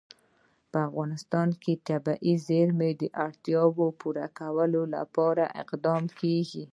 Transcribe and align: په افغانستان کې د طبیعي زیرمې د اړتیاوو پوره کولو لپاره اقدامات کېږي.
په 0.71 0.79
افغانستان 0.89 1.49
کې 1.61 1.73
د 1.77 1.81
طبیعي 1.89 2.33
زیرمې 2.47 2.91
د 3.01 3.03
اړتیاوو 3.25 3.85
پوره 4.01 4.27
کولو 4.39 4.81
لپاره 4.95 5.43
اقدامات 5.63 6.11
کېږي. 6.21 6.63